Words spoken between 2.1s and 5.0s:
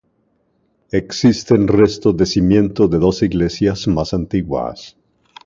de cimientos de dos iglesias más antiguas.